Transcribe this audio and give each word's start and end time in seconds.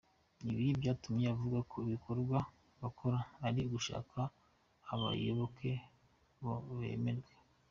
Ibi 0.49 0.65
byatumye 0.79 1.25
avuga 1.35 1.59
ko 1.69 1.75
ibikorwa 1.87 2.37
bakora 2.81 3.17
ari 3.47 3.61
ugushaka 3.63 4.19
abayoboke 4.93 5.71
ngo 6.37 6.53
bemerwe. 6.79 7.31